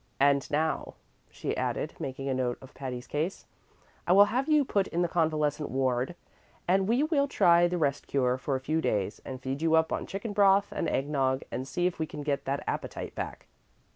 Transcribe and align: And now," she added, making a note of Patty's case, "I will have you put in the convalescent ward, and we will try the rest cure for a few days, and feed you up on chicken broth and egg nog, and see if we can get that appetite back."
And 0.19 0.49
now," 0.49 0.95
she 1.29 1.55
added, 1.55 1.93
making 1.99 2.27
a 2.27 2.33
note 2.33 2.57
of 2.59 2.73
Patty's 2.73 3.05
case, 3.05 3.45
"I 4.07 4.13
will 4.13 4.25
have 4.33 4.49
you 4.49 4.65
put 4.65 4.87
in 4.87 5.03
the 5.03 5.07
convalescent 5.07 5.69
ward, 5.69 6.15
and 6.67 6.87
we 6.87 7.03
will 7.03 7.27
try 7.27 7.67
the 7.67 7.77
rest 7.77 8.07
cure 8.07 8.39
for 8.39 8.55
a 8.55 8.59
few 8.65 8.81
days, 8.81 9.21
and 9.23 9.39
feed 9.39 9.61
you 9.61 9.75
up 9.75 9.93
on 9.93 10.07
chicken 10.07 10.33
broth 10.33 10.69
and 10.71 10.89
egg 10.89 11.07
nog, 11.07 11.43
and 11.51 11.67
see 11.67 11.85
if 11.85 11.99
we 11.99 12.07
can 12.07 12.23
get 12.23 12.45
that 12.45 12.63
appetite 12.67 13.13
back." 13.13 13.45